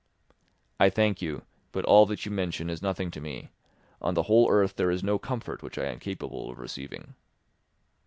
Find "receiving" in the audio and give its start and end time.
6.57-7.13